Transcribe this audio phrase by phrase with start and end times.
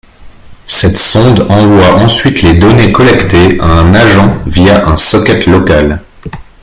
[0.65, 6.01] Cette sonde envoie ensuite les données collectées à un agent via un socket local